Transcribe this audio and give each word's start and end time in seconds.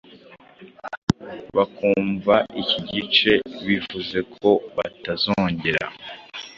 bakumva 1.55 2.35
iki 2.61 2.79
gice 2.91 3.31
bivuze 3.65 4.17
ko 4.35 4.49
batazongera 4.75 5.85